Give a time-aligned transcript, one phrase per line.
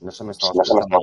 [0.00, 0.98] no se me estaba escuchando,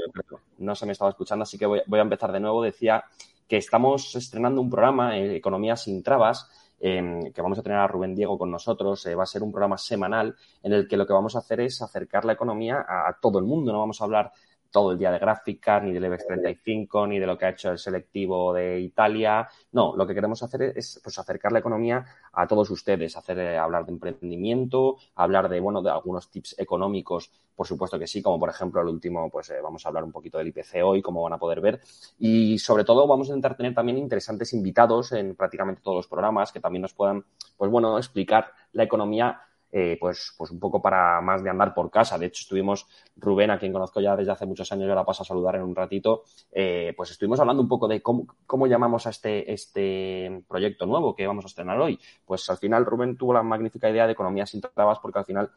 [0.58, 2.64] no se me estaba escuchando, así que voy, a empezar de nuevo.
[2.64, 3.04] Decía
[3.48, 6.50] que estamos estrenando un programa, eh, Economía sin Trabas,
[6.80, 9.06] que vamos a tener a Rubén Diego con nosotros.
[9.06, 11.62] Eh, va a ser un programa semanal en el que lo que vamos a hacer
[11.62, 13.72] es acercar la economía a, a todo el mundo.
[13.72, 14.32] No vamos a hablar
[14.78, 17.72] todo el día de gráficas, ni del IBEX 35, ni de lo que ha hecho
[17.72, 19.50] el selectivo de Italia.
[19.72, 23.58] No, lo que queremos hacer es pues, acercar la economía a todos ustedes, hacer eh,
[23.58, 28.40] hablar de emprendimiento, hablar de, bueno, de algunos tips económicos, por supuesto que sí, como
[28.40, 31.24] por ejemplo el último, pues eh, vamos a hablar un poquito del IPC hoy, como
[31.24, 31.82] van a poder ver.
[32.20, 36.52] Y sobre todo vamos a intentar tener también interesantes invitados en prácticamente todos los programas
[36.52, 37.26] que también nos puedan,
[37.58, 39.42] pues bueno, explicar la economía
[39.72, 42.18] eh, pues, pues un poco para más de andar por casa.
[42.18, 45.24] De hecho, estuvimos, Rubén, a quien conozco ya desde hace muchos años, y ahora paso
[45.24, 49.08] a saludar en un ratito, eh, pues estuvimos hablando un poco de cómo, cómo llamamos
[49.08, 52.00] a este, este proyecto nuevo que vamos a estrenar hoy.
[52.26, 55.52] Pues al final Rubén tuvo la magnífica idea de economía sin trabas porque al final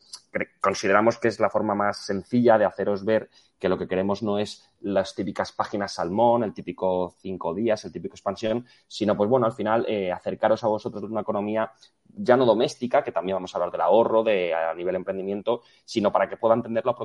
[0.60, 4.38] consideramos que es la forma más sencilla de haceros ver que lo que queremos no
[4.38, 9.44] es las típicas páginas salmón, el típico cinco días, el típico expansión, sino pues bueno,
[9.44, 11.71] al final eh, acercaros a vosotros una economía
[12.16, 16.10] ya no doméstica, que también vamos a hablar del ahorro, de a nivel emprendimiento, sino
[16.10, 16.97] para que pueda entenderlo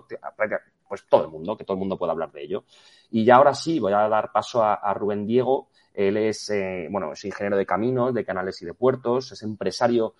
[0.88, 2.64] pues todo el mundo, que todo el mundo pueda hablar de ello.
[3.12, 5.68] Y ya ahora sí, voy a dar paso a, Rubén Diego.
[5.94, 10.16] Él es, eh, bueno, es ingeniero de caminos, de canales y de puertos, es empresario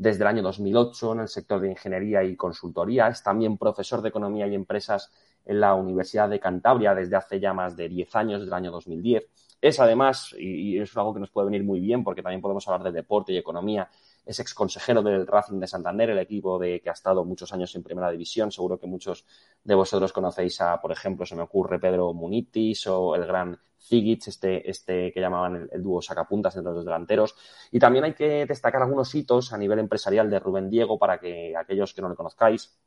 [0.00, 4.08] desde el año 2008 en el sector de ingeniería y consultoría, es también profesor de
[4.08, 5.12] economía y empresas
[5.44, 8.70] en la Universidad de Cantabria desde hace ya más de 10 años, desde el año
[8.70, 9.26] 2010.
[9.60, 12.84] Es además, y, es algo que nos puede venir muy bien porque también podemos hablar
[12.84, 13.90] de deporte y economía,
[14.24, 17.74] es ex consejero del Racing de Santander, el equipo de, que ha estado muchos años
[17.74, 18.52] en primera división.
[18.52, 19.24] Seguro que muchos
[19.64, 24.28] de vosotros conocéis a, por ejemplo, se me ocurre Pedro Munitis o el gran Zigic,
[24.28, 27.34] este, este que llamaban el, dúo sacapuntas entre los delanteros.
[27.70, 31.56] Y también hay que destacar algunos hitos a nivel empresarial de Rubén Diego para que
[31.56, 32.78] aquellos que no le conozcáis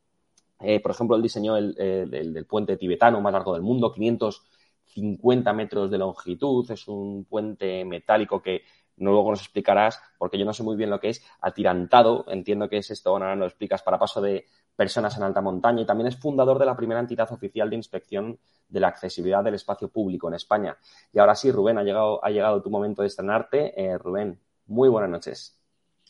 [0.64, 5.92] eh, por ejemplo, él diseñó el, del puente tibetano más largo del mundo, 550 metros
[5.92, 6.70] de longitud.
[6.72, 8.64] Es un puente metálico que
[8.98, 12.26] luego nos explicarás, porque yo no sé muy bien lo que es, atirantado.
[12.28, 14.46] Entiendo que es esto, ahora lo explicas, para paso de
[14.76, 15.82] personas en alta montaña.
[15.82, 19.56] Y también es fundador de la primera entidad oficial de inspección de la accesibilidad del
[19.56, 20.78] espacio público en España.
[21.12, 23.80] Y ahora sí, Rubén, ha llegado, ha llegado tu momento de estrenarte.
[23.82, 25.63] Eh, Rubén, muy buenas noches.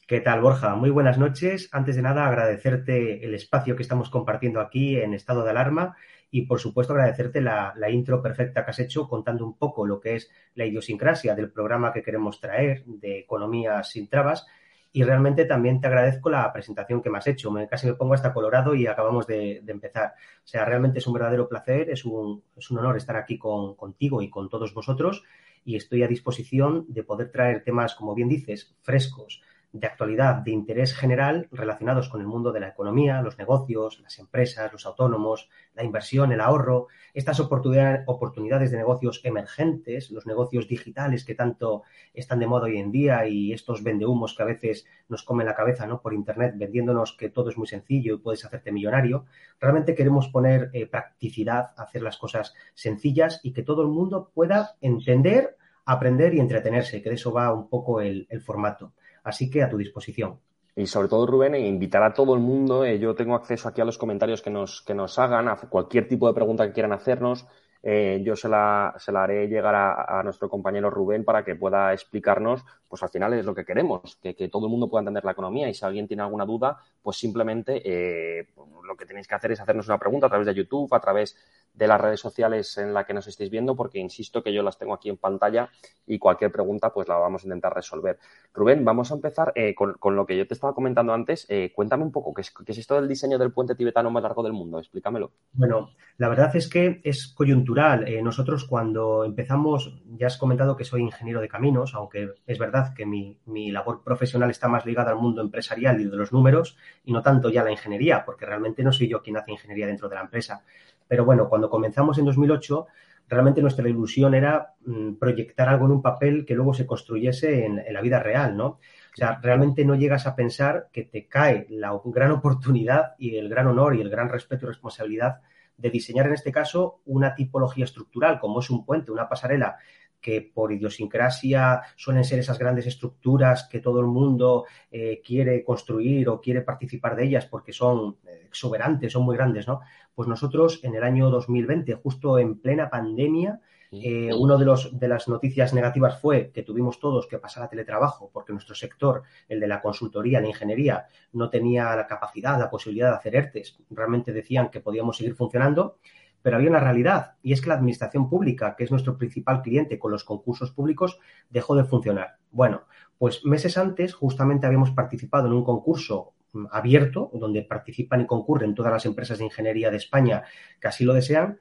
[0.06, 0.76] ¿Qué tal, Borja?
[0.76, 1.70] Muy buenas noches.
[1.72, 5.96] Antes de nada, agradecerte el espacio que estamos compartiendo aquí en estado de alarma
[6.30, 10.16] y, por supuesto, agradecerte la, intro perfecta que has hecho contando un poco lo que
[10.16, 14.46] es la idiosincrasia del programa que queremos traer de Economía sin Trabas.
[14.92, 17.50] Y realmente también te agradezco la presentación que me has hecho.
[17.70, 20.16] Casi me pongo hasta colorado y acabamos de, empezar.
[20.44, 23.76] O sea, realmente es un verdadero placer, es un, es un honor estar aquí con,
[23.76, 25.24] contigo y con todos vosotros.
[25.64, 29.42] Y estoy a disposición de poder traer temas, como bien dices, frescos,
[29.74, 34.20] de actualidad de interés general relacionados con el mundo de la economía, los negocios, las
[34.20, 41.26] empresas, los autónomos, la inversión, el ahorro, estas oportunidades de negocios emergentes, los negocios digitales
[41.26, 41.82] que tanto
[42.14, 45.56] están de moda hoy en día y estos vendehumos que a veces nos comen la
[45.56, 46.02] cabeza ¿no?
[46.02, 49.26] por Internet vendiéndonos que todo es muy sencillo y puedes hacerte millonario.
[49.60, 54.76] Realmente queremos poner eh, practicidad, hacer las cosas sencillas y que todo el mundo pueda
[54.82, 58.94] entender, aprender y entretenerse, que de eso va un poco el formato.
[59.24, 60.40] Así que a tu disposición.
[60.76, 62.84] Y sobre todo, Rubén, invitar a todo el mundo.
[62.84, 66.08] Eh, yo tengo acceso aquí a los comentarios que nos, que nos hagan, a cualquier
[66.08, 67.46] tipo de pregunta que quieran hacernos.
[67.86, 71.92] Eh, yo se la, se la, haré llegar a, nuestro compañero Rubén para que pueda
[71.92, 75.34] explicarnos, pues al final es lo que queremos, que, todo el mundo pueda entender la
[75.34, 78.48] economía y si alguien tiene alguna duda, pues simplemente eh,
[78.88, 81.36] lo que tenéis que hacer es hacernos una pregunta a través de YouTube, a través
[81.74, 84.78] de las redes sociales en la que nos estéis viendo, porque insisto que yo las
[84.78, 85.70] tengo aquí en pantalla
[86.06, 88.20] y cualquier pregunta pues la vamos a intentar resolver.
[88.54, 91.46] Rubén, vamos a empezar eh, con, lo que yo te estaba comentando antes.
[91.50, 94.22] Eh, cuéntame un poco, ¿qué es, ¿qué es, esto del diseño del puente tibetano más
[94.24, 94.80] largo del mundo?
[94.80, 95.32] Explícamelo.
[95.54, 98.08] Bueno, la verdad es que es coyuntural.
[98.08, 102.94] Eh, nosotros cuando empezamos, ya has comentado que soy ingeniero de caminos, aunque es verdad
[102.94, 106.78] que mi, mi labor profesional está más ligada al mundo empresarial y de los números
[107.04, 109.88] y no tanto ya a la ingeniería, porque realmente no soy yo quien hace ingeniería
[109.88, 110.64] dentro de la empresa.
[111.08, 112.88] Pero bueno, cuando comenzamos en 2008,
[113.28, 117.82] realmente nuestra ilusión era mm, proyectar algo en un papel que luego se construyese en,
[117.92, 118.66] la vida real, ¿no?
[118.68, 123.50] O sea, realmente no llegas a pensar que te cae la gran oportunidad y el
[123.50, 125.42] gran honor y el gran respeto y responsabilidad
[125.78, 129.78] de diseñar en este caso una tipología estructural, como es un puente, una pasarela,
[130.24, 136.30] que por idiosincrasia suelen ser esas grandes estructuras que todo el mundo eh, quiere construir
[136.30, 139.82] o quiere participar de ellas porque son eh, exuberantes, son muy grandes, ¿no?
[140.16, 143.60] Pues nosotros en el año 2020, justo en plena pandemia,
[143.92, 147.70] eh, una de, los, de las noticias negativas fue que tuvimos todos que pasar a
[147.70, 152.72] teletrabajo porque nuestro sector, el de la consultoría, la ingeniería, no tenía la capacidad, la
[152.72, 153.78] posibilidad de hacer ERTES.
[153.92, 155.98] Realmente decían que podíamos seguir funcionando
[156.44, 159.98] pero había una realidad y es que la administración pública, que es nuestro principal cliente
[159.98, 161.20] con los concursos públicos,
[161.50, 162.36] dejó de funcionar.
[162.52, 162.84] Bueno,
[163.18, 168.76] pues meses antes justamente habíamos participado en un concurso mm, abierto, donde participan y concurren
[168.76, 170.44] todas las empresas de ingeniería de España
[170.80, 171.58] que así lo desean,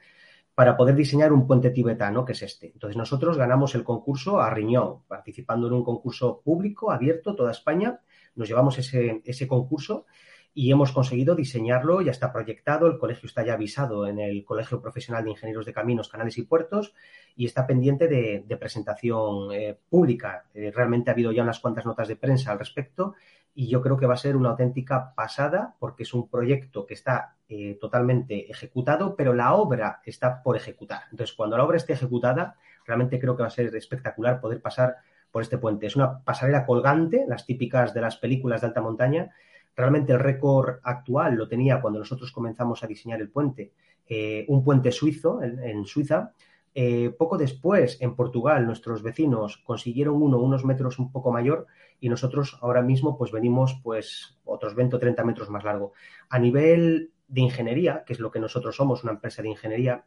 [0.54, 2.72] para poder diseñar un puente tibetano, que es este.
[2.72, 8.00] Entonces nosotros ganamos el concurso a Riñón, participando en un concurso público, abierto, toda España.
[8.34, 10.04] Nos llevamos ese, ese concurso
[10.54, 14.82] y hemos conseguido diseñarlo, ya está proyectado, el colegio está ya avisado en el Colegio
[14.82, 16.94] Profesional de Ingenieros de Caminos, Canales y Puertos
[17.34, 20.44] y está pendiente de, presentación eh, pública.
[20.52, 23.14] Eh, realmente ha habido ya unas cuantas notas de prensa al respecto
[23.54, 26.94] y yo creo que va a ser una auténtica pasada porque es un proyecto que
[26.94, 31.02] está eh, totalmente ejecutado, pero la obra está por ejecutar.
[31.10, 32.56] Entonces, cuando la obra esté ejecutada,
[32.86, 34.96] realmente creo que va a ser espectacular poder pasar
[35.30, 35.86] por este puente.
[35.86, 39.32] Es una pasarela colgante, las típicas de las películas de alta montaña,
[39.76, 43.72] Realmente el récord actual lo tenía cuando nosotros comenzamos a diseñar el puente,
[44.06, 46.32] eh, un puente suizo en, Suiza.
[46.74, 51.66] Eh, poco después, en Portugal, nuestros vecinos consiguieron uno unos metros un poco mayor
[52.00, 55.92] y nosotros ahora mismo pues venimos pues otros 20 o 30 metros más largo.
[56.28, 60.04] A nivel de ingeniería, que es lo que nosotros somos, una empresa de ingeniería,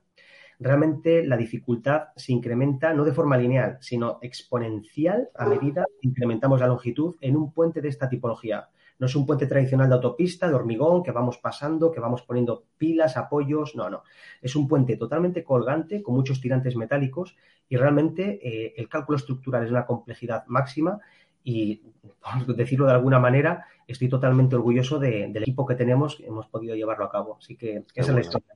[0.60, 6.60] realmente la dificultad se incrementa no de forma lineal, sino exponencial a medida que incrementamos
[6.60, 8.70] la longitud en un puente de esta tipología.
[8.98, 12.64] No es un puente tradicional de autopista, de hormigón, que vamos pasando, que vamos poniendo
[12.78, 13.75] pilas, apoyos.
[13.75, 14.04] No, no.
[14.42, 17.36] Es un puente totalmente colgante, con muchos tirantes metálicos
[17.68, 21.00] y realmente eh, el cálculo estructural es una complejidad máxima
[21.44, 21.82] y,
[22.20, 26.75] por decirlo de alguna manera, estoy totalmente orgulloso del equipo que tenemos, que hemos podido
[26.75, 27.38] llevarlo a cabo.
[27.38, 28.48] Así que esa es la historia.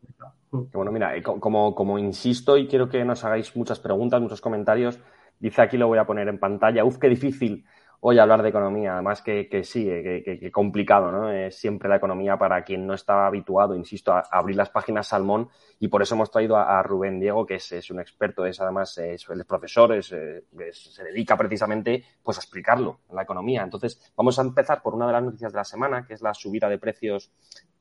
[0.52, 5.00] bueno, mira, como, como insisto y quiero que nos hagáis muchas preguntas, muchos comentarios,
[5.40, 6.84] dice aquí lo voy a poner en pantalla.
[6.84, 7.64] Uf, qué difícil
[8.02, 11.32] hoy hablar de economía, además que, que sí, que, complicado, ¿no?
[11.32, 15.50] Es siempre la economía para quien no está habituado, insisto, a, abrir las páginas Salmón
[15.80, 19.26] y por eso hemos traído a, Rubén Diego, que es, un experto, es además es,
[19.48, 23.64] profesor, es, se dedica precisamente pues a explicarlo, la economía.
[23.64, 26.34] Entonces, vamos a empezar por una de las noticias de la semana, que es la
[26.34, 27.32] subida de precios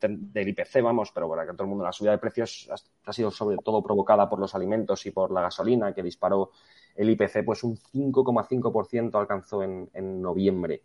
[0.01, 2.71] del IPC, vamos, pero para que todo el mundo, la subida de precios
[3.05, 6.51] ha sido sobre todo provocada por los alimentos y por la gasolina, que disparó
[6.99, 10.83] el IPC, pues un 5,5% alcanzó en, noviembre.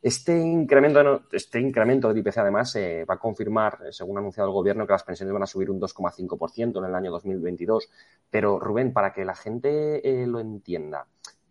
[0.00, 4.48] Este incremento, este incremento del IPC, además, eh, va a confirmar, eh, según ha anunciado
[4.48, 7.90] el gobierno, que las pensiones van a subir un 2,5% en el año 2022.
[8.30, 11.06] Pero, Rubén, para que la gente eh, lo entienda,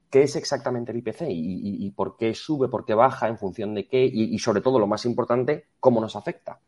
[0.09, 3.87] ¿qué es exactamente el IPC y, por qué sube, por qué baja, en función de
[3.87, 6.59] qué y, sobre todo, lo más importante, cómo nos afecta?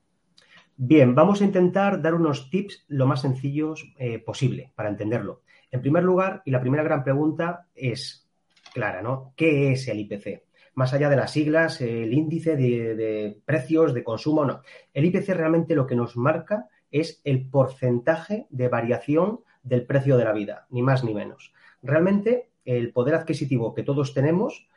[0.78, 3.94] Bien, vamos a intentar dar unos tips lo más sencillos
[4.26, 5.42] posible para entenderlo.
[5.76, 8.30] En primer lugar, y la primera gran pregunta es
[8.74, 9.34] clara, ¿no?
[9.36, 10.44] ¿Qué es el IPC?
[10.76, 14.62] Más allá de las siglas, el índice de, precios, de consumo, no.
[14.94, 20.24] El IPC realmente lo que nos marca es el porcentaje de variación del precio de
[20.24, 21.54] la vida, ni más ni menos.
[21.84, 24.70] Realmente, el poder adquisitivo que todos tenemos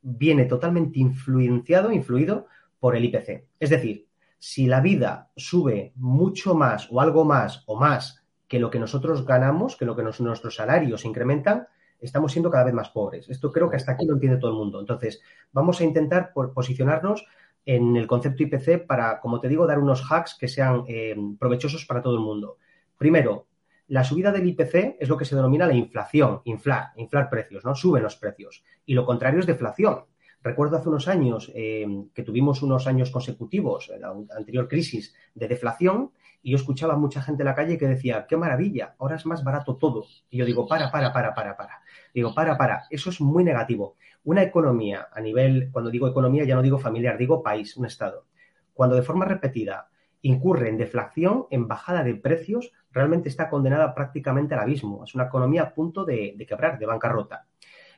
[0.00, 2.46] viene totalmente influenciado, influido
[2.80, 3.44] por el IPC.
[3.60, 8.70] Es decir, si la vida sube mucho más o algo más o más que lo
[8.70, 11.68] que nosotros ganamos, que lo que nuestros salarios incrementan,
[12.00, 13.28] estamos siendo cada vez más pobres.
[13.28, 14.80] Esto creo que hasta aquí lo entiende todo el mundo.
[14.80, 15.20] Entonces,
[15.52, 17.26] vamos a intentar posicionarnos
[17.66, 21.84] en el concepto IPC para, como te digo, dar unos hacks que sean eh, provechosos
[21.84, 22.56] para todo el mundo.
[22.96, 23.46] Primero,
[23.88, 27.74] la subida del IPC es lo que se denomina la inflación, inflar, inflar precios, ¿no?
[27.74, 28.64] Suben los precios.
[28.86, 30.04] Y lo contrario es deflación.
[30.42, 35.48] Recuerdo hace unos años eh, que tuvimos unos años consecutivos, en la anterior crisis, de
[35.48, 39.16] deflación y yo escuchaba a mucha gente en la calle que decía, qué maravilla, ahora
[39.16, 40.04] es más barato todo.
[40.30, 41.82] Y yo digo, para, para, para, para, para.
[42.14, 42.84] Digo, para, para.
[42.90, 43.96] Eso es muy negativo.
[44.24, 48.26] Una economía, a nivel, cuando digo economía ya no digo familiar, digo país, un Estado.
[48.72, 49.88] Cuando de forma repetida
[50.22, 55.04] incurre en deflación, en bajada de precios, realmente está condenada prácticamente al abismo.
[55.04, 57.46] Es una economía a punto de, de quebrar, de bancarrota.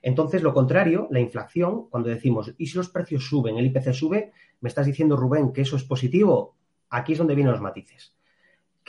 [0.03, 4.33] Entonces, lo contrario, la inflación, cuando decimos, ¿y si los precios suben, el IPC sube?
[4.61, 6.57] ¿Me estás diciendo, Rubén, que eso es positivo?
[6.89, 8.15] Aquí es donde vienen los matices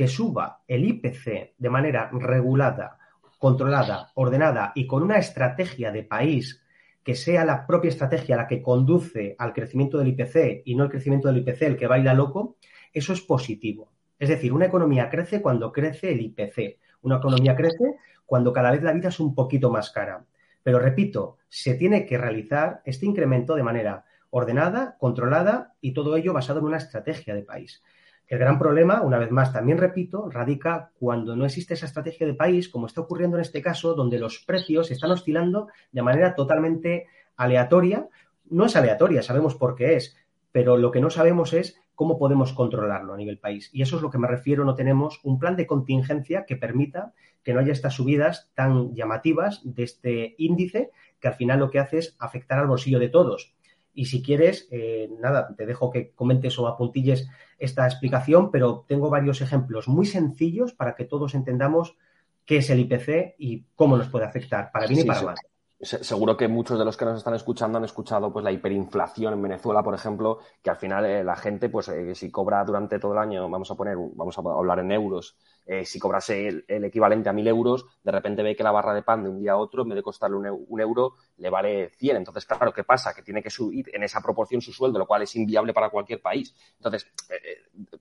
[0.02, 2.98] que suba el IPC de manera regulada,
[3.38, 6.60] controlada, ordenada y con una estrategia de país
[7.04, 10.90] que sea la propia estrategia la que conduce al crecimiento del IPC y no el
[10.90, 12.58] crecimiento del IPC el que baila loco,
[12.92, 13.92] eso es positivo.
[14.18, 16.80] Es decir, una economía crece cuando crece el IPC.
[17.04, 20.26] Una economía crece cuando cada vez la vida es un poquito más cara.
[20.64, 26.34] Pero repito, se tiene que realizar este incremento de manera ordenada, controlada y todo ello
[26.34, 27.84] basado en una estrategia de país.
[28.32, 32.34] El gran problema, una vez más, también repito, radica cuando no existe esa estrategia de
[32.34, 37.08] país, como está ocurriendo en este caso, donde los precios están oscilando de manera totalmente
[37.36, 38.08] aleatoria.
[38.46, 40.16] No es aleatoria, sabemos por qué es,
[40.54, 43.70] pero lo que no sabemos es cómo podemos controlarlo a nivel país.
[43.74, 47.12] Y eso es lo que me refiero, no tenemos un plan de contingencia que permita
[47.44, 51.80] que no haya estas subidas tan llamativas de este índice, que al final lo que
[51.80, 53.54] hace es afectar al bolsillo de todos.
[53.94, 59.10] Y si quieres, eh, nada, te dejo que comentes o apuntilles esta explicación, pero tengo
[59.10, 61.98] varios ejemplos muy sencillos para que todos entendamos
[62.46, 65.36] qué es el IPC y cómo nos puede afectar, para bien y para mal
[65.82, 69.42] seguro que muchos de los que nos están escuchando han escuchado pues la hiperinflación en
[69.42, 73.14] Venezuela, por ejemplo, que al final eh, la gente, pues eh, si cobra durante todo
[73.14, 75.36] el año, vamos a poner, vamos a hablar en euros,
[75.66, 79.02] eh, si cobrase el, equivalente a mil euros, de repente ve que la barra de
[79.02, 82.18] pan de un día a otro, en vez de costarle un, euro, le vale 100.
[82.18, 83.14] Entonces, claro, ¿qué pasa?
[83.14, 86.22] Que tiene que subir en esa proporción su sueldo, lo cual es inviable para cualquier
[86.22, 86.54] país.
[86.78, 87.08] Entonces,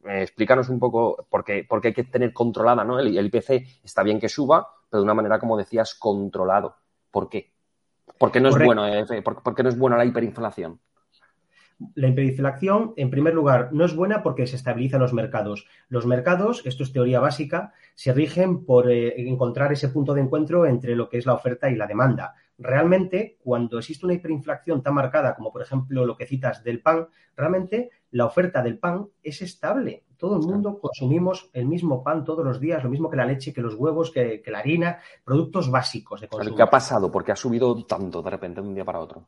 [0.05, 2.99] explícanos un poco por qué, por qué hay que tener controlada, ¿no?
[2.99, 6.77] El, el IPC está bien que suba, pero de una manera, como decías, controlado.
[7.11, 7.60] ¿Por qué?
[8.19, 9.05] ¿Por qué no es bueno, eh,
[9.63, 10.81] no es buena la hiperinflación?
[11.95, 15.67] La hiperinflación, en primer lugar, no es buena porque se estabilizan los mercados.
[15.89, 20.67] Los mercados, esto es teoría básica, se rigen por eh, encontrar ese punto de encuentro
[20.67, 22.35] entre lo que es la oferta y la demanda.
[22.59, 27.09] Realmente, cuando existe una hiperinflación tan marcada como, por ejemplo, lo que citas del pan,
[27.35, 30.05] realmente la oferta del pan es estable.
[30.21, 33.55] Todo el mundo consumimos el mismo pan todos los días, lo mismo que la leche,
[33.55, 36.55] que los huevos, que, la harina, productos básicos de consumo.
[36.55, 37.11] ¿Qué ha pasado?
[37.11, 39.27] ¿Por qué ha subido tanto de repente de un día para otro?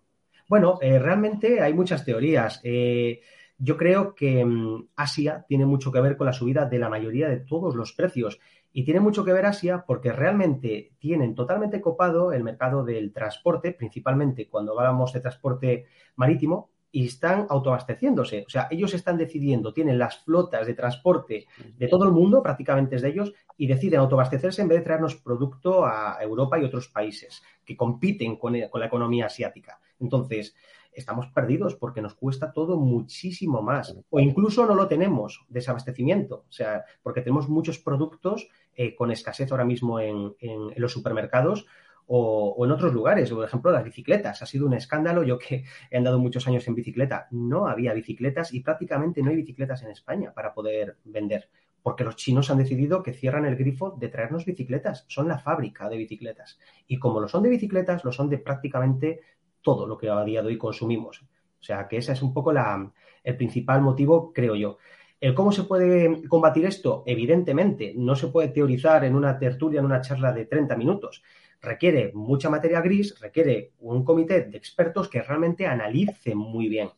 [0.49, 2.61] Bueno, eh, realmente hay muchas teorías.
[2.62, 3.22] Eh,
[3.56, 7.26] yo creo que mm, Asia tiene mucho que ver con la subida de la mayoría
[7.30, 8.38] de todos los precios.
[8.70, 13.72] Y tiene mucho que ver Asia porque realmente tienen totalmente copado el mercado del transporte,
[13.72, 18.44] principalmente cuando hablamos de transporte marítimo, y están autoabasteciéndose.
[18.46, 21.46] O sea, ellos están decidiendo, tienen las flotas de transporte
[21.76, 25.16] de todo el mundo, prácticamente es de ellos, y deciden autoabastecerse en vez de traernos
[25.16, 29.80] producto a Europa y otros países que compiten con, con la economía asiática.
[29.99, 30.54] Entonces,
[30.92, 33.96] estamos perdidos porque nos cuesta todo muchísimo más.
[34.11, 36.44] O incluso no lo tenemos, desabastecimiento.
[36.49, 40.34] O sea, porque tenemos muchos productos eh, con escasez ahora mismo en,
[40.76, 41.66] los supermercados
[42.06, 43.30] o, en otros lugares.
[43.30, 44.42] Por ejemplo, las bicicletas.
[44.42, 45.23] Ha sido un escándalo.
[45.23, 49.37] Yo que he andado muchos años en bicicleta, no había bicicletas y prácticamente no hay
[49.37, 51.49] bicicletas en España para poder vender.
[51.82, 55.04] Porque los chinos han decidido que cierran el grifo de traernos bicicletas.
[55.09, 56.59] Son la fábrica de bicicletas.
[56.87, 59.21] Y como lo son de bicicletas, lo son de prácticamente
[59.62, 61.23] todo lo que a día de hoy consumimos.
[61.61, 64.78] O sea, que ese es un poco el principal motivo, creo yo.
[65.23, 67.04] ¿El cómo se puede combatir esto?
[67.06, 71.23] Evidentemente, no se puede teorizar en una tertulia, en una charla de 30 minutos.
[71.62, 76.90] Requiere mucha materia gris, requiere un comité de expertos que realmente analicen muy bien.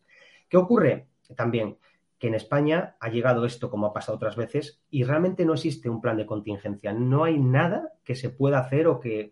[0.48, 1.06] ¿Qué ocurre?
[1.36, 1.76] También
[2.18, 5.90] que en España ha llegado esto como ha pasado otras veces y realmente no existe
[5.90, 6.92] un plan de contingencia.
[6.94, 9.30] No hay nada que se pueda hacer o que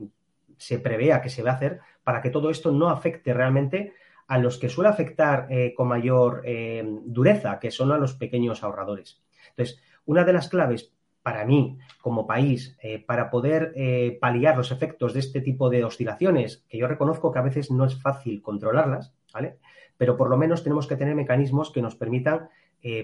[0.59, 3.95] se prevea que se va a hacer para que todo esto no afecte realmente
[4.27, 8.63] a los que suele afectar eh, con mayor eh, dureza, que son a los pequeños
[8.63, 9.23] ahorradores.
[9.51, 13.73] Entonces, una de las claves para mí, como país, eh, para poder
[14.21, 17.85] paliar los efectos de este tipo de oscilaciones, que yo reconozco que a veces no
[17.85, 19.59] es fácil controlarlas, ¿vale?
[19.97, 22.49] Pero por lo menos tenemos que tener mecanismos que nos permitan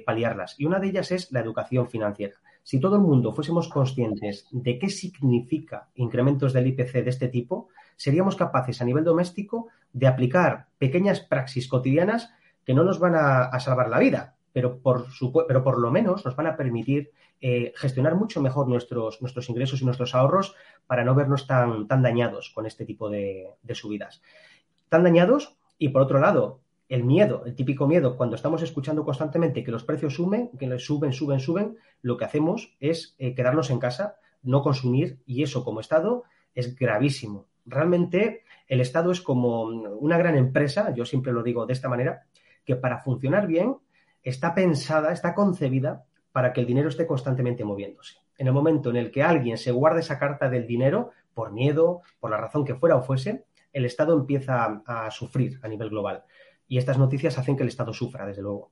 [0.04, 0.56] paliarlas.
[0.58, 2.34] Y una de ellas es la educación financiera.
[2.64, 7.68] Si todo el mundo fuésemos conscientes de qué significa incrementos del IPC de este tipo,
[7.96, 12.30] seríamos capaces a nivel doméstico de aplicar pequeñas praxis cotidianas
[12.64, 15.06] que no nos van a, salvar la vida, pero por,
[15.46, 19.80] pero por lo menos nos van a permitir eh, gestionar mucho mejor nuestros, nuestros ingresos
[19.80, 20.54] y nuestros ahorros
[20.86, 24.22] para no vernos tan, tan dañados con este tipo de, subidas.
[24.88, 29.62] Tan dañados y por otro lado, el miedo, el típico miedo, cuando estamos escuchando constantemente
[29.62, 33.78] que los precios suben, que suben, suben, suben, lo que hacemos es eh, quedarnos en
[33.78, 40.18] casa, no consumir y eso como Estado es gravísimo realmente el Estado es como una
[40.18, 42.26] gran empresa, yo siempre lo digo de esta manera,
[42.64, 43.76] que para funcionar bien
[44.22, 46.04] está pensada, está concebida
[46.38, 48.18] para que el dinero esté constantemente moviéndose.
[48.36, 52.02] En el momento en el que alguien se guarda esa carta del dinero, por miedo,
[52.20, 56.22] por la razón que fuera o fuese, el Estado empieza a, sufrir a nivel global.
[56.68, 58.70] Y estas noticias hacen que el Estado sufra, desde luego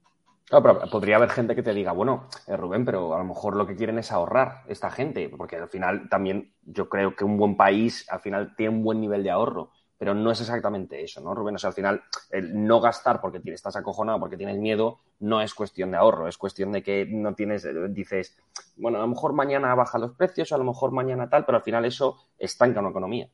[0.93, 3.75] podría haber gente que te diga, bueno, eh, Rubén, pero a lo mejor lo que
[3.75, 8.07] quieren es ahorrar esta gente, porque al final también yo creo que un buen país
[8.09, 11.55] al final tiene un buen nivel de ahorro, pero no es exactamente eso, ¿no, Rubén?
[11.55, 15.55] O sea, al final el no gastar porque estás acojonado, porque tienes miedo, no es
[15.55, 18.37] cuestión de ahorro, es cuestión de que no tienes, eh, dices,
[18.77, 21.65] bueno, a lo mejor mañana bajan los precios, a lo mejor mañana tal, pero al
[21.65, 23.29] final eso estanca una economía.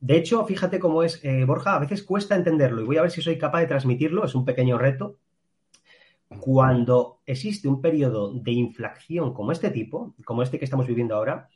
[0.00, 3.10] De hecho, fíjate cómo es, eh, Borja, a veces cuesta entenderlo y voy a ver
[3.10, 5.16] si soy capaz de transmitirlo, es un pequeño reto,
[6.38, 11.48] cuando existe un periodo de inflación como este tipo, como este que estamos viviendo ahora,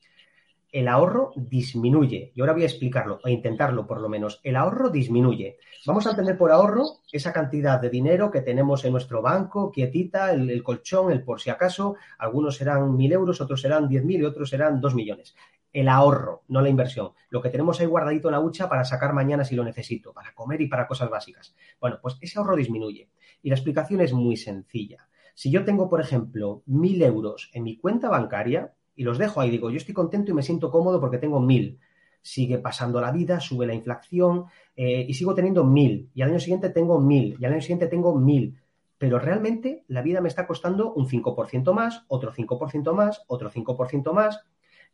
[0.74, 2.32] el ahorro disminuye.
[2.34, 4.40] Y ahora voy a explicarlo, o intentarlo por lo menos.
[4.42, 5.56] El ahorro disminuye.
[5.87, 10.32] Vamos a entender por ahorro esa cantidad de dinero que tenemos en nuestro banco, quietita,
[10.32, 11.94] el, colchón, el por si acaso.
[12.18, 15.37] Algunos serán mil euros, otros serán diez mil y otros serán dos millones.
[15.72, 17.12] El ahorro, no la inversión.
[17.30, 20.34] Lo que tenemos ahí guardadito en la hucha para sacar mañana si lo necesito, para
[20.34, 21.54] comer y para cosas básicas.
[21.80, 23.10] Bueno, pues ese ahorro disminuye.
[23.44, 25.06] Y la explicación es muy sencilla.
[25.34, 29.50] Si yo tengo, por ejemplo, mil euros en mi cuenta bancaria, y los dejo ahí.
[29.50, 31.78] Digo, yo estoy contento y me siento cómodo porque tengo mil.
[32.22, 36.11] Sigue pasando la vida, sube la inflación eh, y sigo teniendo mil.
[36.14, 37.37] Y al año siguiente tengo mil.
[37.38, 38.59] Y al año siguiente tengo mil.
[38.98, 44.12] Pero realmente la vida me está costando un 5% más, otro 5% más, otro 5%
[44.12, 44.40] más.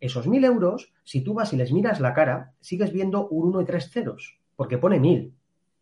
[0.01, 3.61] Esos mil euros, si tú vas y les miras la cara, sigues viendo un 1
[3.61, 5.35] y tres ceros, porque pone mil.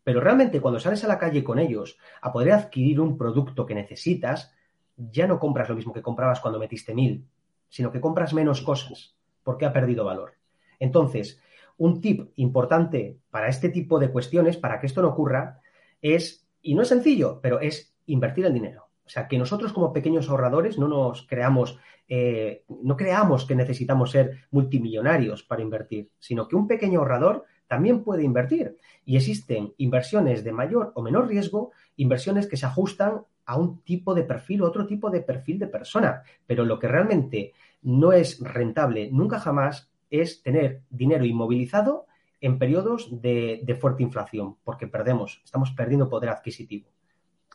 [0.03, 3.75] Pero realmente cuando sales a la calle con ellos a poder adquirir un producto que
[3.75, 4.53] necesitas,
[4.97, 7.25] ya no compras lo mismo que comprabas cuando metiste mil
[7.69, 10.33] sino que compras menos cosas porque ha perdido valor.
[10.79, 11.41] Entonces,
[11.77, 15.61] un tip importante para este tipo de cuestiones, para que esto no ocurra,
[16.01, 18.89] es, y no es sencillo, pero es invertir el dinero.
[19.05, 24.11] O sea, que nosotros como pequeños ahorradores no nos creamos, eh, no creamos que necesitamos
[24.11, 28.77] ser multimillonarios para invertir, sino que un pequeño ahorrador también puede invertir.
[29.05, 34.13] Y existen inversiones de mayor o menor riesgo, inversiones que se ajustan a un tipo
[34.13, 36.21] de perfil, otro tipo de perfil de persona.
[36.45, 42.05] Pero lo que realmente no es rentable nunca jamás es tener dinero inmovilizado
[42.41, 46.89] en periodos de fuerte inflación, porque perdemos, estamos perdiendo poder adquisitivo.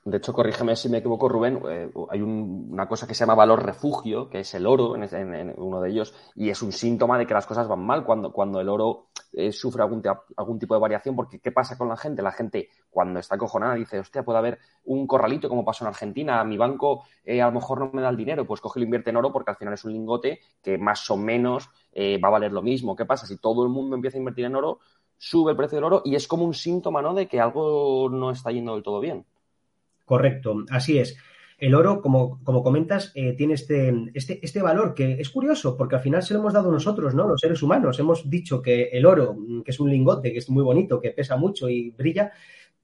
[0.07, 3.65] De hecho, corrígeme si me equivoco, Rubén, eh, hay una cosa que se llama valor
[3.65, 7.33] refugio, que es el oro en, uno de ellos, y es un síntoma de que
[7.33, 10.03] las cosas van mal cuando, cuando el oro eh, sufre algún,
[10.37, 12.21] algún tipo de variación, porque ¿qué pasa con la gente?
[12.21, 16.45] La gente cuando está acojonada dice, hostia, puede haber un corralito como pasó en Argentina,
[16.45, 18.85] mi banco eh, a lo mejor no me da el dinero, pues coge y lo
[18.85, 22.31] invierte en oro porque al final es un lingote que más o menos va a
[22.31, 22.95] valer lo mismo.
[22.95, 23.25] ¿Qué pasa?
[23.25, 24.81] Si todo el mundo empieza a invertir en oro,
[25.17, 28.31] sube el precio del oro y es como un síntoma, ¿no?, de que algo no
[28.31, 29.25] está yendo del todo bien.
[30.05, 31.17] Correcto, así es.
[31.57, 35.95] El oro, como, como comentas, eh, tiene este, este, este, valor que es curioso porque
[35.97, 37.29] al final se lo hemos dado nosotros, ¿no?
[37.29, 37.99] Los seres humanos.
[37.99, 41.37] Hemos dicho que el oro, que es un lingote, que es muy bonito, que pesa
[41.37, 42.33] mucho y brilla,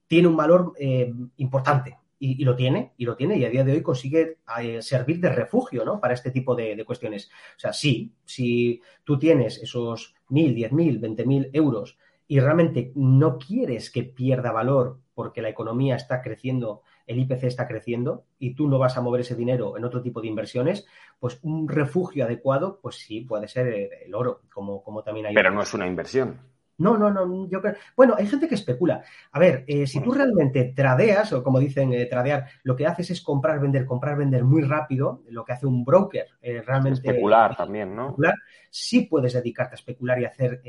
[0.06, 1.98] tiene un valor eh, importante.
[2.22, 5.30] Y, lo tiene, y lo tiene, y a día de hoy consigue eh, servir de
[5.30, 5.98] refugio, ¿no?
[5.98, 7.30] Para este tipo de, de, cuestiones.
[7.56, 11.96] O sea, sí, si tú tienes esos mil, diez mil, veinte mil euros
[12.28, 17.66] y realmente no quieres que pierda valor porque la economía está creciendo el IPC está
[17.66, 20.86] creciendo y tú no vas a mover ese dinero en otro tipo de inversiones,
[21.18, 23.66] pues un refugio adecuado, pues sí, puede ser
[24.06, 25.34] el oro, como, como también hay.
[25.34, 26.38] Pero no es una inversión.
[26.80, 27.74] No, no, no, yo creo.
[27.94, 29.04] Bueno, hay gente que especula.
[29.32, 33.10] A ver, eh, si tú realmente tradeas, o como dicen, eh, tradear, lo que haces
[33.10, 37.06] es comprar, vender, comprar, vender muy rápido, lo que hace un broker, eh, realmente.
[37.06, 38.06] Especular también, ¿no?
[38.06, 38.34] Especular,
[38.70, 40.62] sí puedes dedicarte a especular y hacer,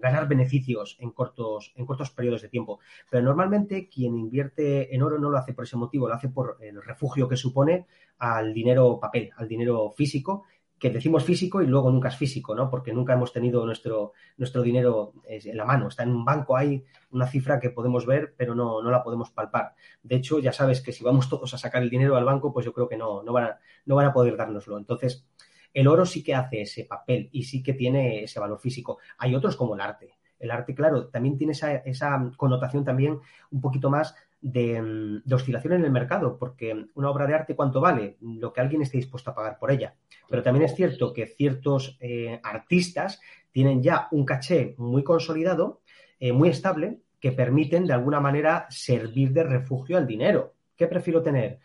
[0.00, 2.78] ganar beneficios en cortos, en cortos periodos de tiempo.
[3.10, 6.58] Pero normalmente quien invierte en oro no lo hace por ese motivo, lo hace por
[6.60, 7.86] el refugio que supone
[8.18, 10.44] al dinero papel, al dinero físico
[10.80, 12.70] que decimos físico y luego nunca es físico, ¿no?
[12.70, 15.88] Porque nunca hemos tenido nuestro, nuestro dinero en la mano.
[15.88, 19.30] Está en un banco, hay una cifra que podemos ver, pero no, no la podemos
[19.30, 19.74] palpar.
[20.02, 22.64] De hecho, ya sabes que si vamos todos a sacar el dinero al banco, pues
[22.64, 24.78] yo creo que no, no, van, a, no van a poder dárnoslo.
[24.78, 25.26] Entonces,
[25.74, 28.98] el oro sí que hace ese papel y sí que tiene ese valor físico.
[29.18, 30.14] Hay otros como el arte.
[30.38, 35.84] El arte, claro, también tiene esa, esa connotación también un poquito más de, oscilación en
[35.84, 38.16] el mercado, porque una obra de arte, ¿cuánto vale?
[38.20, 39.94] Lo que alguien esté dispuesto a pagar por ella.
[40.28, 43.20] Pero también es cierto que ciertos eh, artistas
[43.52, 45.80] tienen ya un caché muy consolidado,
[46.18, 50.54] eh, muy estable, que permiten de alguna manera servir de refugio al dinero.
[50.76, 51.58] ¿Qué prefiero tener?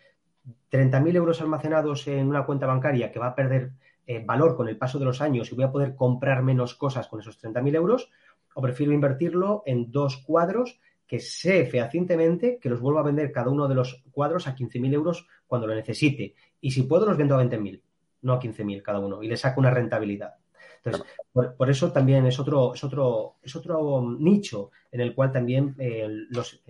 [0.71, 3.71] ¿30.000 euros almacenados en una cuenta bancaria que va a perder
[4.05, 7.07] eh, valor con el paso de los años y voy a poder comprar menos cosas
[7.07, 8.11] con esos 30.000 euros?
[8.53, 13.49] ¿O prefiero invertirlo en dos cuadros que sé fehacientemente que los vuelvo a vender cada
[13.49, 16.35] uno de los cuadros a 15.000 euros cuando lo necesite.
[16.61, 17.81] Y si puedo, los vendo a 20.000,
[18.23, 20.35] no a 15.000 cada uno, y le saco una rentabilidad.
[20.83, 25.75] Entonces, por, eso también es otro, es otro, es otro nicho en el cual también
[25.79, 26.61] eh, los,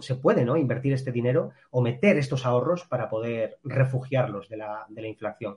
[0.00, 0.56] se puede ¿no?
[0.56, 5.56] invertir este dinero o meter estos ahorros para poder refugiarlos de la, de la inflación.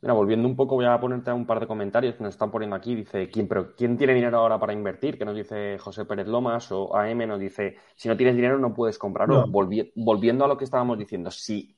[0.00, 2.76] Mira, volviendo un poco, voy a ponerte un par de comentarios que nos están poniendo
[2.76, 2.94] aquí.
[2.94, 5.18] Dice, ¿quién, pero, ¿quién tiene dinero ahora para invertir?
[5.18, 8.72] Que nos dice José Pérez Lomas o AM nos dice, si no tienes dinero no
[8.72, 9.28] puedes comprar.
[9.48, 11.74] volviendo a lo que estábamos diciendo, si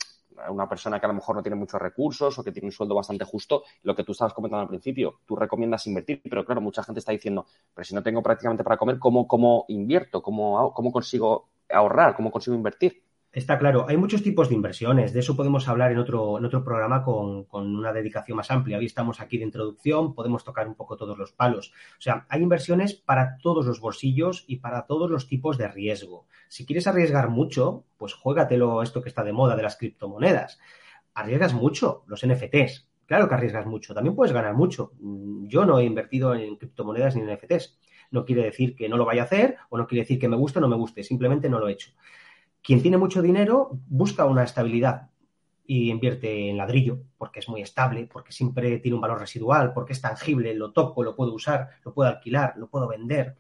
[0.50, 2.94] una persona que a lo mejor no tiene muchos recursos o que tiene un sueldo
[2.94, 6.82] bastante justo, lo que tú estabas comentando al principio, tú recomiendas invertir, pero claro, mucha
[6.82, 10.22] gente está diciendo, pero si no tengo prácticamente para comer, ¿cómo, cómo invierto?
[10.22, 12.14] ¿Cómo, ¿Cómo consigo ahorrar?
[12.16, 13.02] ¿Cómo consigo invertir?
[13.32, 16.64] Está claro, hay muchos tipos de inversiones, de eso podemos hablar en otro, en otro
[16.64, 18.76] programa con, una dedicación más amplia.
[18.76, 21.72] Hoy estamos aquí de introducción, podemos tocar un poco todos los palos.
[21.96, 26.26] O sea, hay inversiones para todos los bolsillos y para todos los tipos de riesgo.
[26.48, 30.58] Si quieres arriesgar mucho, pues juégatelo esto que está de moda de las criptomonedas.
[31.14, 32.88] Arriesgas mucho, los NFTs.
[33.06, 34.90] Claro que arriesgas mucho, también puedes ganar mucho.
[34.98, 37.78] Yo no he invertido en criptomonedas ni en NFTs.
[38.10, 40.36] No quiere decir que no lo vaya a hacer o no quiere decir que me
[40.36, 41.92] guste o no me guste, simplemente no lo he hecho.
[42.62, 45.10] Quien tiene mucho dinero busca una estabilidad
[45.70, 49.92] y invierte en ladrillo porque es muy estable, porque siempre tiene un valor residual, porque
[49.92, 53.36] es tangible, lo toco, lo puedo usar, lo puedo alquilar, lo puedo vender.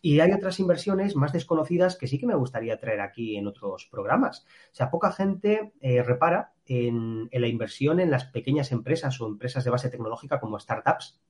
[0.00, 3.88] Y hay otras inversiones más desconocidas que sí que me gustaría traer aquí en otros
[3.90, 4.46] programas.
[4.70, 9.64] O sea, poca gente eh, repara en, la inversión en las pequeñas empresas o empresas
[9.64, 11.20] de base tecnológica como startups.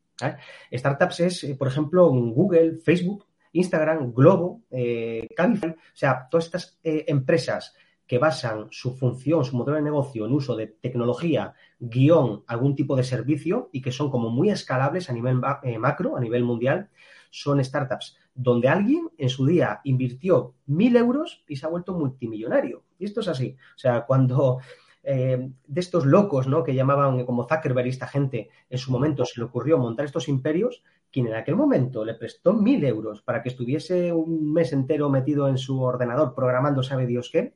[0.71, 7.05] Startups es, eh, por ejemplo, Google, Facebook, Instagram, Globo, eh, o sea, todas estas eh,
[7.09, 7.75] empresas
[8.07, 12.97] que basan su función, su modelo de negocio en uso de tecnología, guion, algún tipo
[12.97, 16.91] de servicio y que son como muy escalables a nivel eh, macro, a nivel mundial,
[17.31, 22.85] son startups donde alguien en su día invirtió mil euros y se ha vuelto multimillonario.
[22.99, 23.57] Y esto es así.
[23.77, 24.59] O sea, cuando
[25.03, 26.63] eh, de estos locos, ¿no?
[26.63, 30.29] Que llamaban como Zuckerberg y esta gente, en su momento se le ocurrió montar estos
[30.29, 30.83] imperios,
[31.13, 35.47] quien en aquel momento le prestó mil euros para que estuviese un mes entero metido
[35.49, 37.55] en su ordenador programando sabe Dios qué,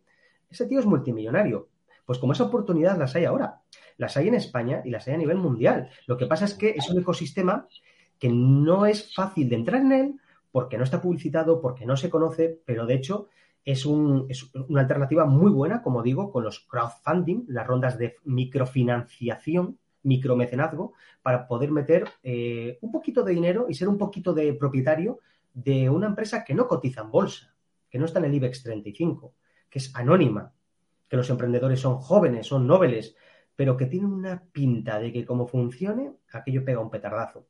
[0.50, 1.68] ese tío es multimillonario.
[2.04, 3.62] Pues como esa oportunidad las hay ahora.
[3.96, 5.88] Las hay en España y las hay a nivel mundial.
[6.06, 7.66] Lo que pasa es que es un ecosistema
[8.18, 10.20] que no es fácil de entrar en él
[10.52, 13.28] porque no está publicitado, porque no se conoce, pero de hecho
[13.64, 20.94] es, una alternativa muy buena, como digo, con los crowdfunding, las rondas de microfinanciación, micromecenazgo,
[21.22, 25.20] para poder meter eh, un poquito de dinero y ser un poquito de propietario
[25.52, 27.54] de una empresa que no cotiza en bolsa,
[27.90, 29.34] que no está en el IBEX 35,
[29.68, 30.52] que es anónima,
[31.08, 33.16] que los emprendedores son jóvenes, son nobles,
[33.54, 37.46] pero que tienen una pinta de que como funcione, aquello pega un petardazo.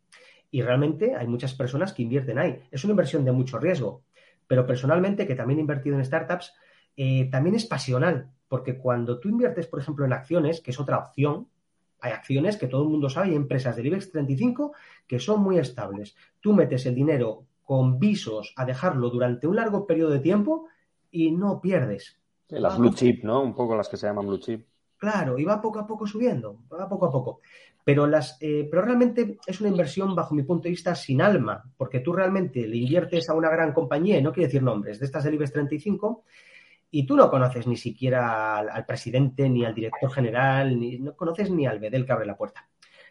[0.51, 2.63] Y realmente hay muchas personas que invierten ahí.
[2.71, 4.05] Es una inversión de mucho riesgo,
[4.47, 6.55] pero personalmente, que también he invertido en startups,
[6.97, 10.99] eh, también es pasional, porque cuando tú inviertes, por ejemplo, en acciones, que es otra
[10.99, 11.49] opción,
[12.01, 14.73] hay acciones que todo el mundo sabe, hay empresas del IBEX 35
[15.07, 16.15] que son muy estables.
[16.41, 20.69] Tú metes el dinero con visos a dejarlo durante un largo periodo de tiempo
[21.11, 22.19] y no pierdes.
[22.49, 23.43] las blue chip, ¿no?
[23.43, 24.67] Un poco las que se llaman blue chip.
[24.97, 27.41] Claro, y va poco a poco subiendo, va poco a poco.
[27.85, 31.63] Pero, las, eh, pero realmente es una inversión, bajo mi punto de vista, sin alma,
[31.77, 35.07] porque tú realmente le inviertes a una gran compañía, y no quiero decir nombres, de
[35.07, 36.25] estas del IBEX 35,
[36.99, 41.51] y tú no conoces ni siquiera al, presidente, ni al director general, ni no conoces
[41.51, 42.67] ni al bedel que abre la puerta.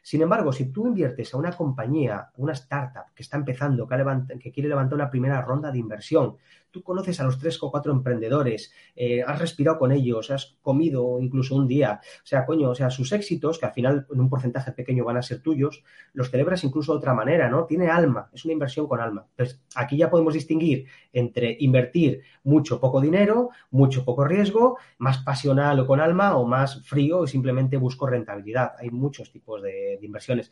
[0.06, 4.70] Sin embargo, si tú inviertes a una compañía, una startup que está empezando, que, quiere
[4.70, 6.36] levantar una primera ronda de inversión,
[6.70, 11.20] tú conoces a los tres o cuatro emprendedores, eh, has respirado con ellos, has comido
[11.20, 14.30] incluso un día, o sea, coño, o sea, sus éxitos, que al final en un
[14.30, 17.66] porcentaje pequeño van a ser tuyos, los celebras incluso de otra manera, ¿no?
[17.66, 19.26] Tiene alma, es una inversión con alma.
[19.32, 25.80] Entonces, aquí ya podemos distinguir entre invertir mucho, poco dinero, mucho, poco riesgo, más pasional
[25.80, 28.74] o con alma, o más frío y simplemente busco rentabilidad.
[28.78, 30.52] Hay muchos tipos de, de, inversiones.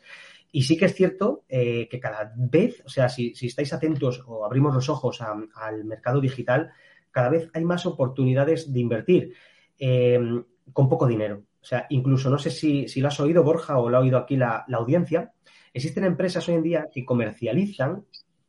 [0.52, 4.44] Y sí que es cierto eh, que cada vez, o sea, si, estáis atentos o
[4.44, 6.72] abrimos los ojos al mercado digital,
[7.14, 9.34] cada vez hay más oportunidades de invertir
[9.78, 10.18] eh,
[10.72, 11.44] con poco dinero.
[11.62, 14.36] O sea, incluso no sé si, lo has oído, Borja, o lo ha oído aquí
[14.36, 15.32] la, audiencia.
[15.72, 18.04] Existen empresas hoy en día que comercializan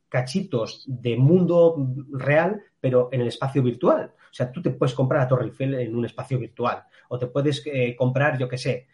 [0.08, 1.76] cachitos de mundo
[2.10, 4.12] real, pero en el espacio virtual.
[4.18, 7.28] O sea, tú te puedes comprar a Torre Eiffel en un espacio virtual, o te
[7.28, 8.86] puedes eh, comprar, yo qué sé,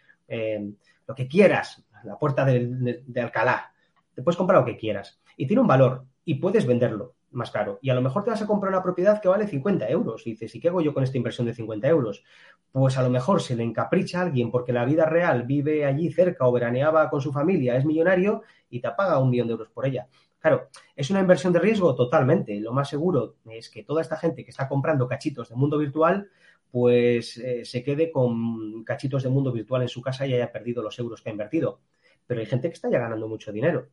[1.07, 3.73] lo que quieras, la puerta de, Alcalá.
[4.15, 5.21] Te puedes comprar lo que quieras.
[5.37, 7.79] Y tiene un valor y puedes venderlo más caro.
[7.81, 10.27] Y a lo mejor te vas a comprar una propiedad que vale 50 euros.
[10.27, 12.23] Y dices, ¿y qué hago yo con esta inversión de 50 euros?
[12.71, 16.13] Pues a lo mejor se le encapricha a alguien porque la vida real vive allí
[16.13, 19.71] cerca o veraneaba con su familia, es millonario y te paga un millón de euros
[19.71, 20.09] por ella.
[20.39, 21.95] Claro, ¿es una inversión de riesgo?
[21.95, 22.59] Totalmente.
[22.61, 26.29] Lo más seguro es que toda esta gente que está comprando cachitos de mundo virtual
[26.73, 30.83] pues eh, se quede con cachitos de mundo virtual en su casa y haya perdido
[30.83, 31.81] los euros que ha invertido.
[32.27, 33.89] Pero hay gente que está ya ganando mucho dinero.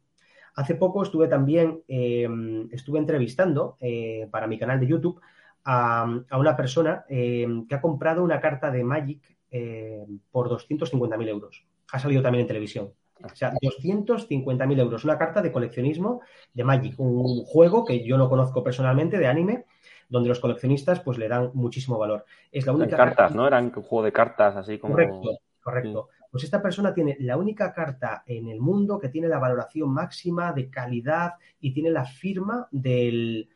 [0.55, 5.19] Hace poco estuve también, em, estuve entrevistando eh, para mi canal de YouTube
[5.65, 11.65] a, una persona em, que ha comprado una carta de Magic em, por 250.000 euros.
[11.91, 12.93] Ha salido también en televisión.
[13.21, 15.03] O sea, 250.000 euros.
[15.03, 16.21] Una carta de coleccionismo
[16.53, 19.65] de Magic, un juego que yo no conozco personalmente de anime,
[20.09, 22.25] donde los coleccionistas pues le dan muchísimo valor.
[22.51, 23.47] Es la única cartas, ¿no?
[23.47, 26.09] Eran un juego de cartas así como Correcto, correcto.
[26.31, 30.53] Pues esta persona tiene la única carta en el mundo que tiene la valoración máxima
[30.53, 33.49] de calidad y tiene la firma del,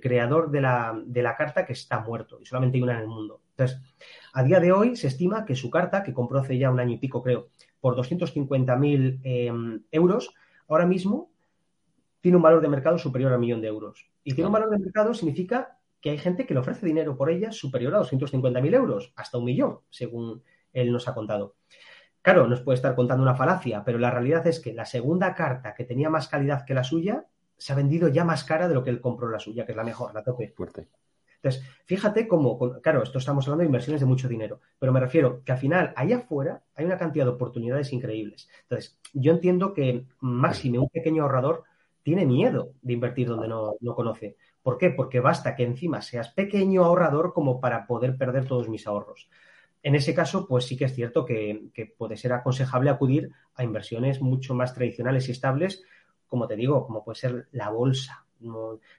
[0.00, 3.08] creador de la, de la, carta que está muerto y solamente hay una en el
[3.08, 3.40] mundo.
[3.50, 3.80] Entonces,
[4.32, 6.94] a día de hoy se estima que su carta, que compró hace ya un año
[6.94, 7.48] y pico, creo,
[7.80, 10.34] por 250.000 eh, euros,
[10.68, 11.30] ahora mismo
[12.20, 14.10] tiene un valor de mercado superior a un millón de euros.
[14.24, 17.30] Y tiene un valor de mercado significa que hay gente que le ofrece dinero por
[17.30, 21.56] ella superior a 250.000 euros, hasta un millón, según él nos ha contado.
[22.22, 25.74] Claro, nos puede estar contando una falacia, pero la realidad es que la segunda carta,
[25.74, 28.82] que tenía más calidad que la suya, se ha vendido ya más cara de lo
[28.82, 30.52] que él compró la suya, que es la mejor, la tope.
[30.56, 30.88] Fuerte.
[31.42, 35.42] Entonces, fíjate cómo, claro, esto estamos hablando de inversiones de mucho dinero, pero me refiero
[35.42, 38.48] que al final, allá afuera, hay una cantidad de oportunidades increíbles.
[38.62, 41.64] Entonces, yo entiendo que máxime un pequeño ahorrador
[42.02, 44.36] tiene miedo de invertir donde no, no conoce.
[44.62, 44.90] ¿Por qué?
[44.90, 49.28] Porque basta que encima seas pequeño ahorrador como para poder perder todos mis ahorros.
[49.82, 54.20] En ese caso, pues sí que es cierto que, puede ser aconsejable acudir a inversiones
[54.20, 55.82] mucho más tradicionales y estables,
[56.26, 58.26] como te digo, como puede ser la bolsa.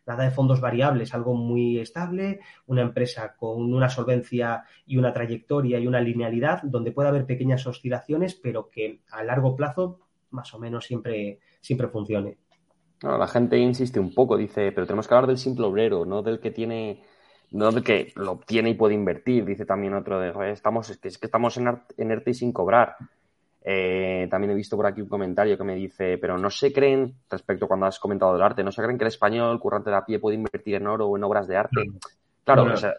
[0.06, 5.80] nada de fondos variables, algo muy estable, una empresa con una solvencia y una trayectoria
[5.80, 10.00] y una linealidad, donde puede haber pequeñas oscilaciones, pero que a largo plazo
[10.32, 12.38] más o menos siempre, siempre funcione.
[13.02, 16.40] La gente insiste un poco, dice, pero tenemos que hablar del simple obrero, no del
[16.40, 17.04] que tiene
[17.52, 21.10] no de que lo obtiene y puede invertir, dice también otro de, estamos, es que,
[21.10, 22.96] es que estamos en, en ERTE y sin cobrar.
[23.64, 27.14] Eh, también he visto por aquí un comentario que me dice, pero no se creen,
[27.30, 29.98] respecto a cuando has comentado del arte, no se creen que el español currante de
[29.98, 31.92] a pie puede invertir en oro o en obras de arte.
[32.44, 32.94] Claro, o sea,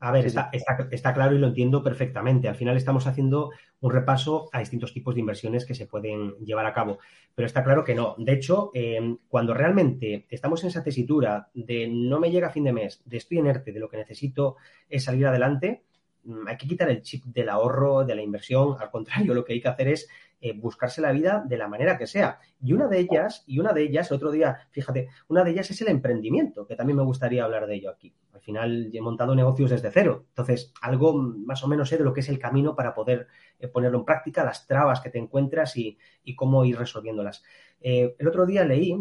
[0.00, 2.48] a ver, está, Está, claro y lo entiendo perfectamente.
[2.48, 6.66] Al final estamos haciendo un repaso a distintos tipos de inversiones que se pueden llevar
[6.66, 6.98] a cabo.
[7.34, 8.14] Pero está claro que no.
[8.16, 12.64] De hecho, eh, cuando realmente estamos en esa tesitura de no me llega a fin
[12.64, 14.56] de mes, de estoy enerte, de lo que necesito
[14.88, 15.82] es salir adelante,
[16.24, 18.76] mm, hay que quitar el chip del ahorro, de la inversión.
[18.78, 20.08] Al contrario, lo que hay que hacer es
[20.40, 22.38] eh, buscarse la vida de la manera que sea.
[22.62, 25.70] Y una de ellas, y una de ellas, el otro día, fíjate, una de ellas
[25.70, 28.14] es el emprendimiento, que también me gustaría hablar de ello aquí.
[28.32, 30.26] Al final he montado negocios desde cero.
[30.28, 33.26] Entonces, algo más o menos sé de lo que es el camino para poder
[33.58, 35.98] eh, ponerlo en práctica, las trabas que te encuentras y,
[36.36, 37.42] cómo ir resolviéndolas.
[37.80, 38.92] Eh, el otro día leí,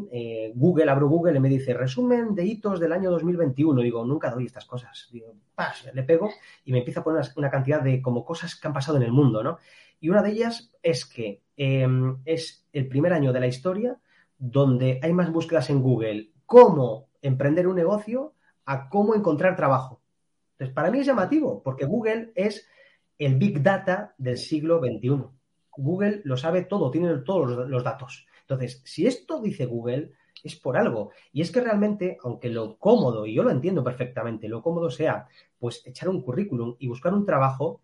[0.56, 3.82] Google, abro Google y me dice, resumen de hitos del año 2021.
[3.82, 5.10] Digo, nunca doy estas cosas.
[5.12, 5.36] Digo,
[5.94, 6.30] le pego
[6.66, 9.12] y me empieza a poner una cantidad de como cosas que han pasado en el
[9.12, 9.58] mundo, ¿no?
[10.00, 13.98] Y una de ellas es que em, es el primer año de la historia
[14.38, 18.34] donde hay más búsquedas en Google cómo emprender un negocio
[18.66, 20.02] a cómo encontrar trabajo.
[20.54, 22.68] Entonces, para mí es llamativo, porque Google es
[23.18, 25.24] el Big Data del siglo XXI.
[25.76, 28.28] Google lo sabe todo, tiene todos los datos.
[28.48, 31.12] Entonces, si esto dice Google, es por algo.
[31.34, 35.28] Y es que realmente, aunque lo cómodo, y yo lo entiendo perfectamente, lo cómodo sea,
[35.60, 37.82] pues echar un currículum y buscar un trabajo,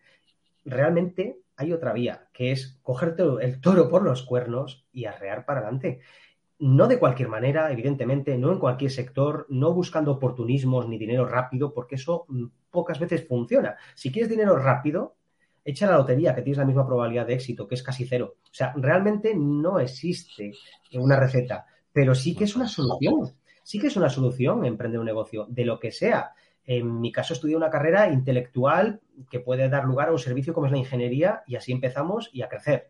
[0.63, 5.59] realmente hay otra vía, que es cogerte el toro por los cuernos y arrear para
[5.59, 5.99] adelante.
[6.59, 11.73] No de cualquier manera, evidentemente, no en cualquier sector, no buscando oportunismos ni dinero rápido,
[11.73, 13.75] porque eso mm, pocas veces funciona.
[13.95, 15.17] Si quieres dinero rápido,
[15.65, 18.35] echa la lotería, que tienes la misma probabilidad de éxito, que es casi cero.
[18.43, 20.51] O sea, realmente no existe
[20.93, 23.33] una receta, pero sí que es una solución.
[23.63, 26.33] Sí que es una solución emprender un negocio, de lo que sea.
[26.65, 30.65] En mi caso estudié una carrera intelectual que puede dar lugar a un servicio como
[30.65, 32.87] es la ingeniería y así empezamos y a crecer.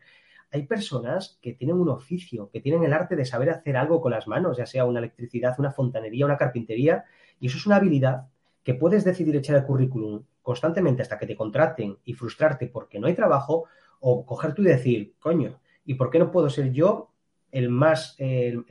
[0.50, 4.12] Hay personas que tienen un oficio, que tienen el arte de saber hacer algo con
[4.12, 7.04] las manos, ya sea una electricidad, una fontanería, una carpintería,
[7.40, 8.28] y eso es una habilidad
[8.62, 13.08] que puedes decidir echar el currículum constantemente hasta que te contraten y frustrarte porque no
[13.08, 13.64] hay trabajo,
[13.98, 17.10] o coger tú y decir, coño, ¿y por qué no puedo ser yo
[17.50, 18.64] el más, el,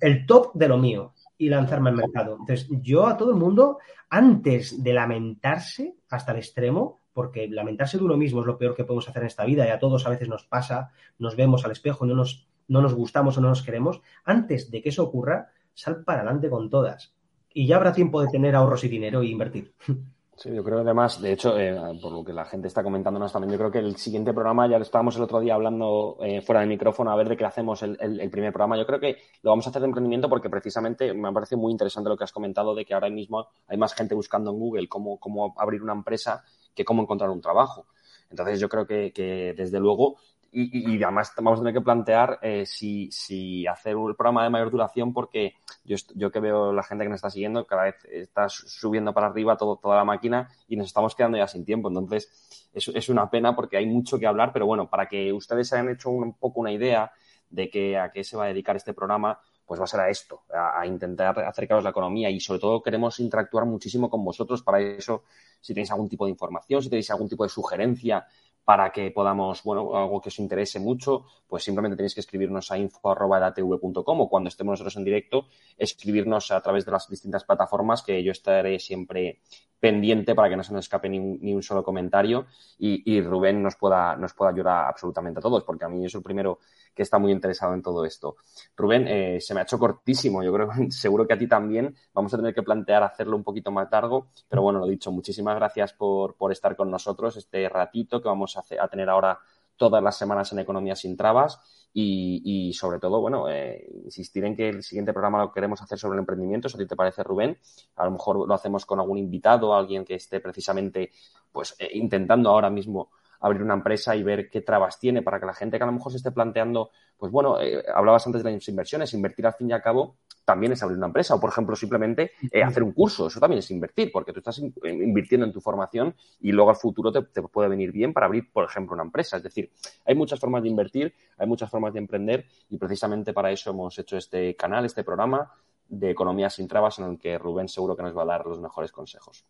[0.00, 1.14] el top de lo mío?
[1.38, 2.36] y lanzarme al mercado.
[2.40, 3.78] Entonces, yo a todo el mundo,
[4.10, 8.84] antes de lamentarse hasta el extremo, porque lamentarse de uno mismo es lo peor que
[8.84, 11.70] podemos hacer en esta vida y a todos a veces nos pasa, nos vemos al
[11.70, 15.04] espejo y no nos, no nos gustamos o no nos queremos, antes de que eso
[15.04, 17.14] ocurra, sal para adelante con todas.
[17.54, 19.72] Y ya habrá tiempo de tener ahorros y dinero y invertir.
[20.38, 23.32] Sí, yo creo que además, de hecho, eh, por lo que la gente está comentándonos
[23.32, 26.60] también, yo creo que el siguiente programa, ya estábamos el otro día hablando eh, fuera
[26.60, 27.96] del micrófono a ver de qué hacemos el,
[28.30, 28.76] primer programa.
[28.76, 32.08] Yo creo que lo vamos a hacer de emprendimiento porque precisamente me parece muy interesante
[32.08, 35.18] lo que has comentado de que ahora mismo hay más gente buscando en Google cómo,
[35.18, 37.86] cómo abrir una empresa que cómo encontrar un trabajo.
[38.30, 40.18] Entonces yo creo que, que desde luego
[40.50, 44.70] y, además vamos a tener que plantear eh, si, si, hacer un programa de mayor
[44.70, 48.48] duración porque yo, yo que veo la gente que nos está siguiendo cada vez está
[48.48, 51.88] subiendo para arriba todo, toda la máquina y nos estamos quedando ya sin tiempo.
[51.88, 55.68] Entonces es, es una pena porque hay mucho que hablar, pero bueno, para que ustedes
[55.68, 57.12] se hayan hecho un, poco una idea
[57.50, 60.08] de que a qué se va a dedicar este programa, pues va a ser a
[60.08, 64.62] esto, a, a, intentar acercaros la economía y sobre todo queremos interactuar muchísimo con vosotros.
[64.62, 65.24] Para eso,
[65.60, 68.26] si tenéis algún tipo de información, si tenéis algún tipo de sugerencia
[68.68, 72.76] para que podamos, bueno, algo que os interese mucho, pues simplemente tenéis que escribirnos a
[72.76, 75.46] info.edatv.com o cuando estemos nosotros en directo,
[75.78, 79.40] escribirnos a través de las distintas plataformas que yo estaré siempre
[79.80, 82.44] pendiente para que no se nos escape ni un, solo comentario
[82.78, 86.22] y, Rubén nos pueda, nos pueda ayudar absolutamente a todos, porque a mí es el
[86.22, 86.58] primero
[86.98, 88.34] que está muy interesado en todo esto.
[88.76, 91.94] Rubén, eh, se me ha hecho cortísimo, yo creo seguro que a ti también.
[92.12, 95.54] Vamos a tener que plantear hacerlo un poquito más largo, pero bueno, lo dicho, muchísimas
[95.54, 99.38] gracias por, por estar con nosotros este ratito que vamos a, tener ahora
[99.76, 101.60] todas las semanas en Economía sin Trabas
[101.94, 106.16] y, sobre todo, bueno, eh, insistir en que el siguiente programa lo queremos hacer sobre
[106.16, 107.58] el emprendimiento, si a ti te parece, Rubén.
[107.94, 111.12] A lo mejor lo hacemos con algún invitado, alguien que esté precisamente,
[111.52, 115.46] pues, eh, intentando ahora mismo abrir una empresa y ver qué trabas tiene para que
[115.46, 118.52] la gente que a lo mejor se esté planteando, pues bueno, eh, hablabas antes de
[118.52, 120.16] las inversiones, invertir al fin y al cabo
[120.48, 123.58] también es abrir una empresa o, por ejemplo, simplemente eh, hacer un curso, eso también
[123.58, 127.68] es invertir, porque tú estás invirtiendo en tu formación y luego al futuro te, puede
[127.68, 129.36] venir bien para abrir, por ejemplo, una empresa.
[129.36, 129.70] Es decir,
[130.06, 133.98] hay muchas formas de invertir, hay muchas formas de emprender y precisamente para eso hemos
[133.98, 135.52] hecho este canal, este programa
[135.86, 138.58] de Economía sin Trabas en el que Rubén seguro que nos va a dar los
[138.58, 139.44] mejores consejos.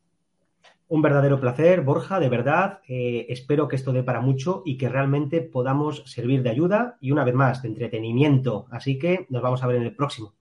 [0.91, 2.81] Un verdadero placer, Borja, de verdad.
[2.89, 7.13] Eh, espero que esto dé para mucho y que realmente podamos servir de ayuda y
[7.13, 8.67] una vez más de entretenimiento.
[8.71, 10.33] Así que nos vamos a ver en el próximo.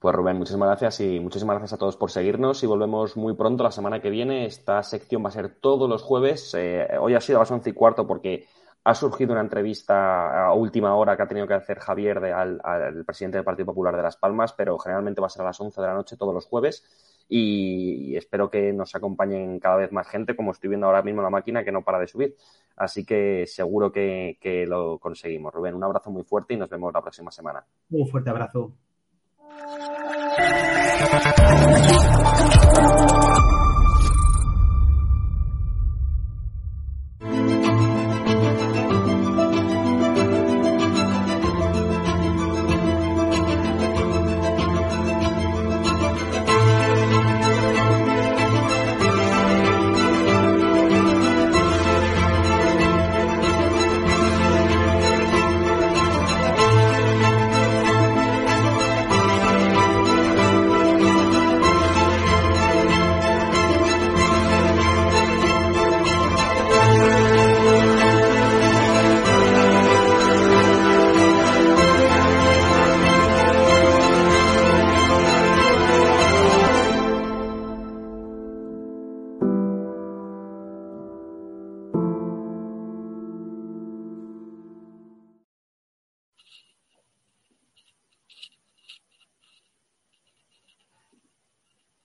[0.00, 3.62] Pues Rubén, muchísimas gracias y muchísimas gracias a todos por seguirnos y volvemos muy pronto
[3.62, 4.46] la semana que viene.
[4.46, 6.52] Esta sección va a ser todos los jueves.
[6.58, 8.46] Eh, hoy ha sido a las once y cuarto porque
[8.84, 13.38] ha surgido una entrevista a última hora que ha tenido que hacer Javier al, presidente
[13.38, 15.86] del Partido Popular de Las Palmas, pero generalmente va a ser a las once de
[15.86, 16.84] la noche todos los jueves
[17.28, 21.30] y espero que nos acompañen cada vez más gente, como estoy viendo ahora mismo la
[21.30, 22.34] máquina que no para de subir.
[22.76, 25.52] Así que seguro que lo conseguimos.
[25.52, 27.64] Rubén, un abrazo muy fuerte y nos vemos la próxima semana.
[27.90, 28.72] Un fuerte abrazo.